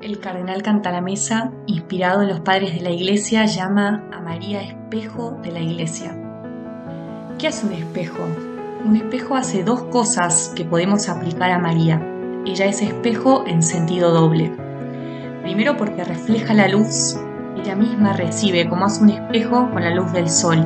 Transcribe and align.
El 0.00 0.20
cardenal 0.20 0.62
Cantalamesa, 0.62 1.50
inspirado 1.66 2.22
en 2.22 2.28
los 2.28 2.38
padres 2.38 2.72
de 2.72 2.82
la 2.82 2.90
Iglesia, 2.90 3.46
llama 3.46 4.08
a 4.12 4.20
María 4.20 4.62
espejo 4.62 5.36
de 5.42 5.50
la 5.50 5.58
Iglesia. 5.58 6.16
¿Qué 7.36 7.48
hace 7.48 7.66
un 7.66 7.72
espejo? 7.72 8.22
Un 8.86 8.94
espejo 8.94 9.34
hace 9.34 9.64
dos 9.64 9.82
cosas 9.84 10.52
que 10.54 10.64
podemos 10.64 11.08
aplicar 11.08 11.50
a 11.50 11.58
María. 11.58 12.00
Ella 12.46 12.66
es 12.66 12.80
espejo 12.80 13.42
en 13.48 13.60
sentido 13.60 14.12
doble. 14.12 14.52
Primero 15.42 15.76
porque 15.76 16.04
refleja 16.04 16.54
la 16.54 16.68
luz, 16.68 17.16
ella 17.56 17.74
misma 17.74 18.12
recibe 18.12 18.68
como 18.68 18.84
hace 18.84 19.02
un 19.02 19.10
espejo 19.10 19.68
con 19.72 19.82
la 19.82 19.92
luz 19.92 20.12
del 20.12 20.30
sol. 20.30 20.64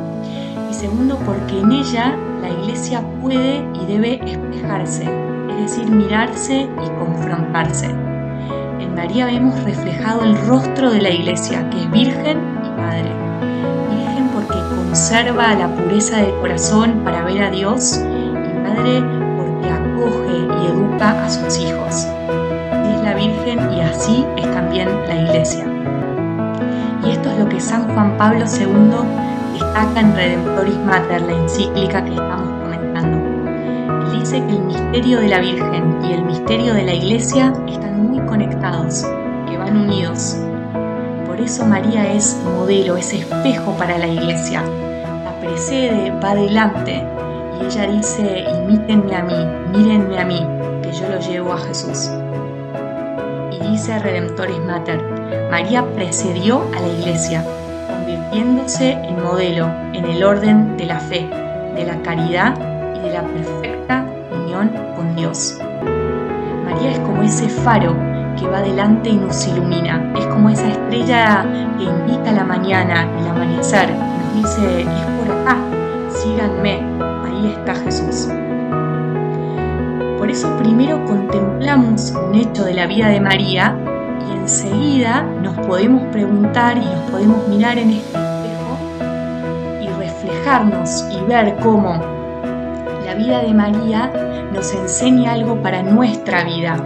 Y 0.70 0.75
segundo 0.75 1.19
porque 1.25 1.58
en 1.58 1.72
ella 1.72 2.14
la 2.42 2.50
iglesia 2.50 3.03
puede 3.22 3.64
y 3.80 3.86
debe 3.86 4.20
espejarse, 4.30 5.05
es 5.48 5.56
decir, 5.56 5.91
mirarse 5.91 6.69
y 6.69 6.98
confrontarse. 6.98 8.11
María 8.94 9.26
vemos 9.26 9.62
reflejado 9.64 10.22
el 10.22 10.36
rostro 10.46 10.90
de 10.90 11.00
la 11.00 11.10
iglesia, 11.10 11.68
que 11.70 11.82
es 11.82 11.90
virgen 11.90 12.38
y 12.64 12.70
madre. 12.80 13.10
Virgen 13.90 14.28
porque 14.32 14.58
conserva 14.74 15.54
la 15.54 15.68
pureza 15.68 16.18
del 16.18 16.34
corazón 16.40 17.00
para 17.02 17.24
ver 17.24 17.42
a 17.42 17.50
Dios 17.50 17.98
y 17.98 18.58
madre 18.60 19.02
porque 19.36 19.70
acoge 19.70 20.38
y 20.38 20.66
educa 20.66 21.24
a 21.24 21.30
sus 21.30 21.58
hijos. 21.58 22.06
Es 22.94 23.02
la 23.02 23.14
Virgen 23.14 23.72
y 23.72 23.80
así 23.80 24.24
es 24.36 24.50
también 24.52 24.88
la 25.08 25.16
iglesia. 25.16 25.64
Y 27.04 27.10
esto 27.10 27.30
es 27.30 27.38
lo 27.38 27.48
que 27.48 27.60
San 27.60 27.92
Juan 27.94 28.16
Pablo 28.18 28.44
II 28.44 29.58
destaca 29.58 30.00
en 30.00 30.14
Redemptoris 30.14 30.78
Mater, 30.78 31.22
la 31.22 31.32
encíclica 31.32 32.04
que 32.04 32.10
que 34.41 34.52
el 34.52 34.62
misterio 34.62 35.20
de 35.20 35.28
la 35.28 35.41
Virgen 35.41 35.98
y 36.02 36.12
el 36.12 36.25
misterio 36.25 36.72
de 36.72 36.84
la 36.84 36.94
Iglesia 36.94 37.52
están 37.69 38.08
muy 38.08 38.19
conectados, 38.27 39.05
que 39.47 39.58
van 39.58 39.77
unidos. 39.77 40.38
Por 41.27 41.38
eso 41.38 41.66
María 41.66 42.11
es 42.11 42.41
modelo, 42.42 42.97
es 42.97 43.12
espejo 43.12 43.72
para 43.77 43.98
la 43.98 44.06
Iglesia. 44.06 44.62
La 45.25 45.38
precede, 45.38 46.12
va 46.12 46.30
adelante 46.30 47.05
y 47.60 47.66
ella 47.66 47.86
dice, 47.88 48.47
imítenme 48.64 49.14
a 49.14 49.22
mí, 49.22 49.77
mírenme 49.77 50.19
a 50.19 50.25
mí, 50.25 50.47
que 50.83 50.92
yo 50.92 51.08
lo 51.10 51.20
llevo 51.20 51.53
a 51.53 51.58
Jesús. 51.58 52.10
Y 53.50 53.70
dice 53.70 53.98
Redemptoris 53.98 54.60
Mater, 54.60 55.03
María 55.50 55.84
precedió 55.94 56.62
a 56.75 56.80
la 56.80 56.88
Iglesia 56.88 57.44
convirtiéndose 57.87 58.93
en 58.93 59.22
modelo 59.22 59.66
en 59.93 60.06
el 60.06 60.25
orden 60.25 60.78
de 60.78 60.87
la 60.87 61.00
fe, 61.00 61.28
de 61.75 61.84
la 61.84 62.00
caridad 62.00 62.56
y 62.97 63.00
de 63.00 63.12
la 63.12 63.22
perfecta 63.22 64.12
con 64.97 65.14
Dios. 65.14 65.58
María 66.64 66.92
es 66.92 66.98
como 67.00 67.22
ese 67.22 67.48
faro 67.48 67.97
que 68.38 68.47
va 68.48 68.58
adelante 68.58 69.10
y 69.10 69.16
nos 69.16 69.47
ilumina, 69.47 70.12
es 70.19 70.26
como 70.26 70.48
esa 70.50 70.69
estrella 70.69 71.47
que 71.78 71.84
indica 71.84 72.32
la 72.32 72.44
mañana, 72.44 73.08
el 73.20 73.28
amanecer, 73.28 73.88
y 73.91 74.41
nos 74.41 74.56
dice, 74.56 74.82
es 74.82 74.86
por 75.19 75.36
acá, 75.36 75.56
síganme, 76.10 76.81
ahí 77.25 77.54
está 77.56 77.75
Jesús. 77.76 78.28
Por 80.19 80.31
eso 80.31 80.48
primero 80.58 81.04
contemplamos 81.04 82.12
un 82.12 82.34
hecho 82.34 82.64
de 82.64 82.75
la 82.75 82.86
vida 82.86 83.08
de 83.08 83.20
María 83.20 83.76
y 84.28 84.38
enseguida 84.38 85.22
nos 85.22 85.56
podemos 85.66 86.02
preguntar 86.12 86.76
y 86.76 86.84
nos 86.84 87.10
podemos 87.10 87.48
mirar 87.48 87.78
en 87.78 87.91
este 87.91 88.19
espejo 88.19 88.78
y 89.81 89.88
reflejarnos 89.88 91.06
y 91.10 91.20
ver 91.28 91.56
cómo 91.62 92.22
la 93.12 93.19
vida 93.19 93.43
de 93.43 93.53
María 93.53 94.11
nos 94.55 94.73
enseña 94.73 95.33
algo 95.33 95.61
para 95.61 95.83
nuestra 95.83 96.45
vida, 96.45 96.83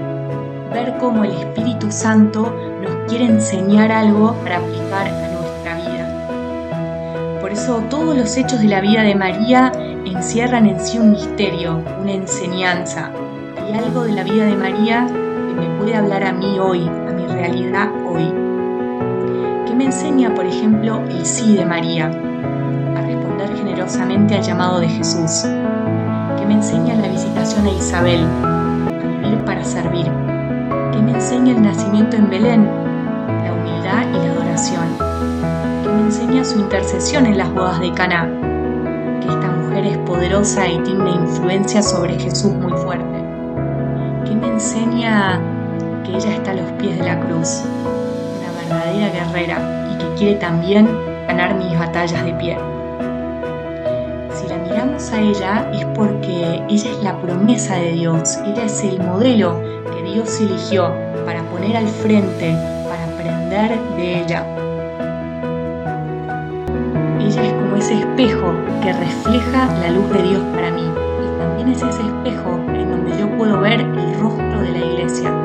ver 0.73 0.97
cómo 0.99 1.23
el 1.23 1.31
Espíritu 1.31 1.87
Santo 1.93 2.53
nos 2.83 3.09
quiere 3.09 3.27
enseñar 3.27 3.93
algo 3.93 4.35
para 4.43 4.57
aplicar 4.57 5.07
a 5.07 5.29
nuestra 5.29 5.77
vida. 5.77 7.39
Por 7.41 7.53
eso 7.53 7.81
todos 7.89 8.17
los 8.17 8.37
hechos 8.37 8.61
de 8.61 8.67
la 8.67 8.81
vida 8.81 9.03
de 9.03 9.15
María 9.15 9.71
encierran 10.05 10.67
en 10.67 10.81
sí 10.81 10.99
un 10.99 11.13
misterio, 11.13 11.81
una 12.01 12.15
enseñanza. 12.15 13.13
Hay 13.63 13.79
algo 13.79 14.03
de 14.03 14.15
la 14.15 14.25
vida 14.25 14.47
de 14.47 14.57
María 14.57 15.07
que 15.07 15.61
me 15.61 15.79
puede 15.79 15.95
hablar 15.95 16.25
a 16.25 16.33
mí 16.33 16.59
hoy, 16.59 16.91
realidad 17.29 17.89
hoy. 18.05 18.25
¿Qué 19.65 19.75
me 19.77 19.85
enseña, 19.85 20.35
por 20.35 20.45
ejemplo, 20.45 21.01
el 21.09 21.25
sí 21.25 21.55
de 21.55 21.65
María 21.65 22.07
a 22.07 23.01
responder 23.01 23.57
generosamente 23.57 24.35
al 24.35 24.43
llamado 24.43 24.81
de 24.81 24.89
Jesús? 24.89 25.47
¿Qué 26.47 26.55
me 26.55 26.59
enseña 26.61 26.95
la 26.95 27.09
visitación 27.09 27.67
a 27.67 27.71
Isabel 27.73 28.21
a 28.21 29.21
vivir 29.21 29.45
para 29.45 29.65
servir? 29.65 30.05
¿Qué 30.93 31.03
me 31.03 31.11
enseña 31.11 31.51
el 31.51 31.61
nacimiento 31.61 32.15
en 32.15 32.31
Belén? 32.31 32.71
La 33.27 33.53
humildad 33.53 34.07
y 34.11 34.25
la 34.25 34.33
adoración. 34.33 34.87
¿Qué 35.83 35.89
me 35.89 36.03
enseña 36.03 36.45
su 36.45 36.61
intercesión 36.61 37.27
en 37.27 37.39
las 37.39 37.53
bodas 37.53 37.81
de 37.81 37.93
Caná? 37.95 38.31
Que 39.21 39.27
esta 39.27 39.49
mujer 39.49 39.87
es 39.87 39.99
poderosa 39.99 40.69
y 40.69 40.79
tiene 40.85 41.01
una 41.01 41.17
influencia 41.17 41.83
sobre 41.83 42.17
Jesús 42.17 42.53
muy 42.53 42.75
fuerte. 42.75 43.25
¿Qué 44.25 44.37
me 44.37 44.47
enseña 44.47 45.41
que 46.05 46.17
ella 46.17 46.33
está 46.33 46.53
a 46.53 46.55
los 46.55 46.71
pies 46.75 46.97
de 46.97 47.07
la 47.07 47.19
cruz, 47.27 47.65
una 48.39 48.53
verdadera 48.63 49.09
guerrera 49.11 49.89
y 49.93 49.99
que 49.99 50.15
quiere 50.15 50.35
también 50.37 50.87
ganar 51.27 51.57
mis 51.57 51.77
batallas 51.77 52.25
de 52.25 52.33
pie. 52.35 52.57
Si 54.33 54.47
la 54.47 54.55
a 54.79 55.21
ella 55.21 55.71
es 55.73 55.87
porque 55.95 56.63
ella 56.69 56.91
es 56.91 57.03
la 57.03 57.19
promesa 57.23 57.77
de 57.77 57.93
Dios, 57.93 58.39
ella 58.45 58.65
es 58.65 58.85
el 58.85 58.99
modelo 59.01 59.59
que 59.91 60.03
Dios 60.03 60.39
eligió 60.41 60.93
para 61.25 61.43
poner 61.45 61.79
al 61.79 61.89
frente, 61.89 62.55
para 62.87 63.05
aprender 63.05 63.81
de 63.97 64.21
ella. 64.21 64.45
Ella 67.21 67.43
es 67.43 67.53
como 67.55 67.77
ese 67.77 68.01
espejo 68.01 68.53
que 68.83 68.93
refleja 68.93 69.67
la 69.81 69.91
luz 69.93 70.11
de 70.13 70.23
Dios 70.23 70.43
para 70.55 70.71
mí. 70.71 70.83
Y 70.83 71.39
también 71.39 71.69
es 71.69 71.83
ese 71.83 72.03
espejo 72.03 72.61
en 72.69 72.91
donde 72.91 73.19
yo 73.19 73.35
puedo 73.39 73.59
ver 73.61 73.81
el 73.81 74.21
rostro 74.21 74.61
de 74.61 74.73
la 74.73 74.79
iglesia 74.79 75.36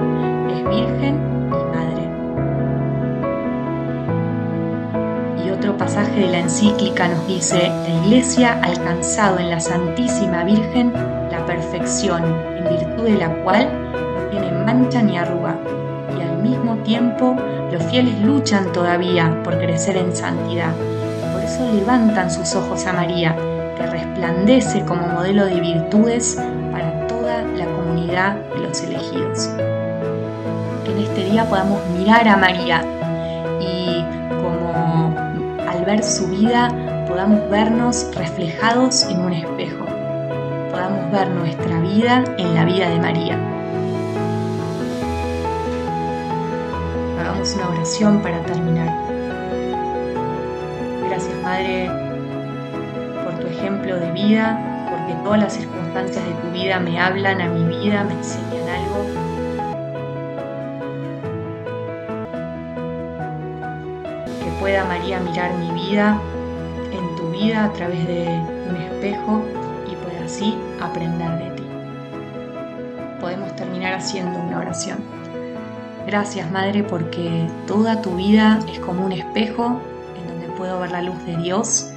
encíclica 6.42 7.08
nos 7.08 7.28
dice, 7.28 7.70
la 7.70 8.06
Iglesia 8.06 8.60
ha 8.62 8.66
alcanzado 8.66 9.40
en 9.40 9.50
la 9.50 9.60
Santísima 9.60 10.44
Virgen 10.44 10.94
la 11.32 11.46
perfección, 11.46 12.24
en 12.58 12.78
virtud 12.78 13.04
de 13.04 13.18
la 13.18 13.30
cual 13.44 13.70
no 13.94 14.30
tiene 14.30 14.52
mancha 14.52 15.02
ni 15.02 15.18
arruga, 15.18 15.56
y 16.18 16.22
al 16.22 16.38
mismo 16.38 16.76
tiempo 16.84 17.36
los 17.72 17.84
fieles 17.84 18.20
luchan 18.22 18.72
todavía 18.74 19.42
por 19.44 19.58
crecer 19.58 19.98
en 19.98 20.16
santidad. 20.16 20.74
Por 21.34 21.44
eso 21.44 21.72
levantan 21.74 22.30
sus 22.30 22.54
ojos 22.56 22.86
a 22.86 22.94
María, 22.94 23.36
que 23.78 23.86
resplandece 23.88 24.84
como 24.86 25.08
modelo 25.08 25.46
de 25.46 25.60
virtudes 25.60 26.38
para 26.72 27.08
toda 27.08 27.42
la 27.44 27.66
comunidad 27.66 28.36
de 28.56 28.68
los 28.68 28.82
elegidos 28.82 29.50
en 30.92 30.98
este 31.00 31.24
día 31.26 31.46
podamos 31.46 31.80
mirar 31.98 32.28
a 32.28 32.38
María 32.38 32.84
y 33.60 34.04
su 36.00 36.28
vida 36.28 36.70
podamos 37.06 37.50
vernos 37.50 38.08
reflejados 38.16 39.04
en 39.04 39.20
un 39.20 39.34
espejo, 39.34 39.86
podamos 40.72 41.12
ver 41.12 41.30
nuestra 41.30 41.80
vida 41.82 42.24
en 42.38 42.56
la 42.56 42.64
vida 42.64 42.90
de 42.90 42.98
María. 42.98 43.38
Hagamos 47.20 47.54
una 47.56 47.70
oración 47.70 48.22
para 48.22 48.42
terminar. 48.44 48.88
Gracias 51.10 51.36
Madre 51.44 51.92
por 53.26 53.34
tu 53.40 53.48
ejemplo 53.48 53.98
de 53.98 54.12
vida, 54.14 54.88
porque 54.90 55.14
todas 55.26 55.42
las 55.42 55.54
circunstancias 55.54 56.24
de 56.26 56.34
tu 56.36 56.52
vida 56.54 56.80
me 56.80 57.00
hablan 57.00 57.42
a 57.42 57.50
mi 57.50 57.64
vida, 57.66 58.06
me 58.06 58.14
enseñan 58.14 58.70
algo 58.70 59.21
pueda 64.62 64.86
María 64.86 65.20
mirar 65.20 65.58
mi 65.58 65.72
vida 65.72 66.22
en 66.92 67.16
tu 67.16 67.32
vida 67.32 67.66
a 67.66 67.74
través 67.74 68.08
de 68.08 68.28
un 68.70 68.76
espejo 68.76 69.42
y 69.92 69.96
pueda 69.96 70.24
así 70.24 70.56
aprender 70.80 71.32
de 71.40 71.50
ti. 71.56 71.64
Podemos 73.20 73.56
terminar 73.56 73.94
haciendo 73.96 74.40
una 74.40 74.60
oración. 74.60 75.00
Gracias 76.06 76.50
Madre 76.52 76.84
porque 76.84 77.48
toda 77.66 78.04
tu 78.04 78.16
vida 78.16 78.60
es 78.72 78.80
como 78.80 79.04
un 79.04 79.14
espejo 79.14 79.82
en 80.16 80.28
donde 80.28 80.48
puedo 80.56 80.80
ver 80.80 80.92
la 80.92 81.02
luz 81.02 81.18
de 81.26 81.38
Dios 81.38 81.92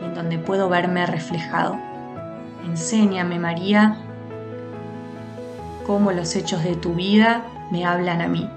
y 0.00 0.04
en 0.06 0.14
donde 0.14 0.38
puedo 0.38 0.70
verme 0.70 1.04
reflejado. 1.04 1.76
Enséñame 2.64 3.38
María 3.38 3.98
cómo 5.86 6.12
los 6.12 6.34
hechos 6.34 6.64
de 6.64 6.76
tu 6.76 6.94
vida 6.94 7.44
me 7.70 7.84
hablan 7.84 8.22
a 8.22 8.28
mí 8.28 8.48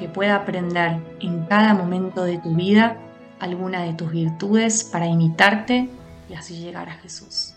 que 0.00 0.08
pueda 0.08 0.34
aprender 0.34 0.96
en 1.20 1.44
cada 1.44 1.74
momento 1.74 2.24
de 2.24 2.38
tu 2.38 2.54
vida 2.54 2.96
alguna 3.38 3.82
de 3.82 3.92
tus 3.92 4.10
virtudes 4.10 4.82
para 4.82 5.06
imitarte 5.06 5.90
y 6.30 6.34
así 6.34 6.56
llegar 6.56 6.88
a 6.88 6.94
Jesús. 6.94 7.54